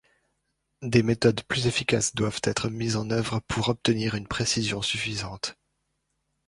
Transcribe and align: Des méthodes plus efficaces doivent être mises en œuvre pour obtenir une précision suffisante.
Des 0.81 1.03
méthodes 1.03 1.43
plus 1.43 1.67
efficaces 1.67 2.15
doivent 2.15 2.41
être 2.43 2.69
mises 2.69 2.95
en 2.95 3.11
œuvre 3.11 3.39
pour 3.47 3.69
obtenir 3.69 4.15
une 4.15 4.27
précision 4.27 4.81
suffisante. 4.81 5.53